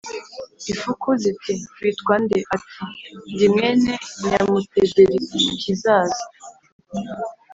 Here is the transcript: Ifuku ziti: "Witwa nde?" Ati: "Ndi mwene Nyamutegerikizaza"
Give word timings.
Ifuku 0.71 1.07
ziti: 1.21 1.53
"Witwa 1.79 2.15
nde?" 2.23 2.37
Ati: 2.55 2.77
"Ndi 3.33 3.47
mwene 3.53 3.91
Nyamutegerikizaza" 4.27 6.23